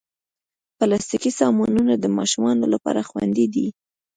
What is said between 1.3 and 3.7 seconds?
سامانونه د ماشومانو لپاره خوندې نه دي.